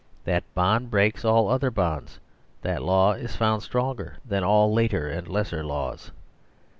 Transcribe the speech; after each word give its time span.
That 0.23 0.43
bond 0.55 0.89
breaks 0.89 1.23
all 1.23 1.47
other 1.47 1.69
bonds; 1.69 2.19
that 2.63 2.81
law 2.81 3.11
is 3.13 3.35
found 3.35 3.61
stronger 3.61 4.17
than 4.25 4.43
all 4.43 4.73
later 4.73 5.07
and 5.07 5.27
lesser 5.27 5.63
laws. 5.63 6.09